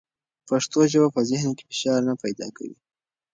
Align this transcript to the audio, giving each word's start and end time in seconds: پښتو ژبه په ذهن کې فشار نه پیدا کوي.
پښتو 0.47 0.79
ژبه 0.91 1.09
په 1.15 1.21
ذهن 1.29 1.49
کې 1.57 1.63
فشار 1.69 1.99
نه 2.09 2.13
پیدا 2.23 2.47
کوي. 2.57 2.77